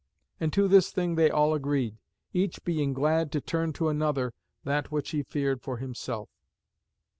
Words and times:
And 0.39 0.51
to 0.53 0.67
this 0.67 0.91
thing 0.91 1.13
they 1.13 1.29
all 1.29 1.53
agreed, 1.53 1.97
each 2.33 2.63
being 2.65 2.91
glad 2.91 3.31
to 3.33 3.39
turn 3.39 3.71
to 3.73 3.87
another 3.87 4.33
that 4.63 4.91
which 4.91 5.11
he 5.11 5.21
feared 5.21 5.61
for 5.61 5.77
himself. 5.77 6.27